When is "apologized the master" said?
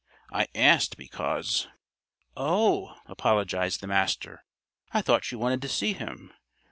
3.05-4.43